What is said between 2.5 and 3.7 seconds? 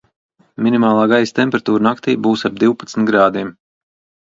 ap divpadsmit grādiem.